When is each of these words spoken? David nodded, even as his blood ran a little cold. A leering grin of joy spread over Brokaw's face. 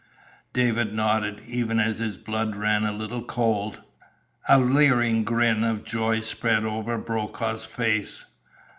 David 0.53 0.95
nodded, 0.95 1.41
even 1.45 1.79
as 1.79 1.99
his 1.99 2.17
blood 2.17 2.55
ran 2.55 2.85
a 2.85 2.91
little 2.91 3.21
cold. 3.23 3.83
A 4.49 4.57
leering 4.59 5.23
grin 5.23 5.63
of 5.63 5.83
joy 5.83 6.21
spread 6.21 6.65
over 6.65 6.97
Brokaw's 6.97 7.65
face. 7.67 8.25